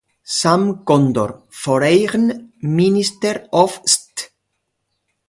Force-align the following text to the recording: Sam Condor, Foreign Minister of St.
Sam 0.37 0.63
Condor, 0.87 1.29
Foreign 1.59 2.49
Minister 2.63 3.47
of 3.51 3.81
St. 3.85 4.31